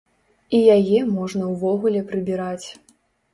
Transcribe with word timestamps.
І 0.59 0.61
яе 0.77 0.99
можна 1.17 1.43
ўвогуле 1.51 2.01
прыбіраць. 2.09 2.67